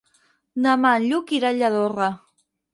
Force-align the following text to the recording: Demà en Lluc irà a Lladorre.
Demà 0.67 0.95
en 1.01 1.05
Lluc 1.13 1.35
irà 1.41 1.53
a 1.53 1.59
Lladorre. 1.61 2.13